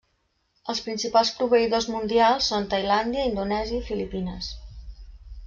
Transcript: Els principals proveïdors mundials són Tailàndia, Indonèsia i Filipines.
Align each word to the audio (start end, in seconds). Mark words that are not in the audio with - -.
Els 0.71 0.79
principals 0.85 1.31
proveïdors 1.41 1.87
mundials 1.97 2.49
són 2.53 2.67
Tailàndia, 2.73 3.27
Indonèsia 3.33 3.79
i 3.83 3.87
Filipines. 3.93 4.51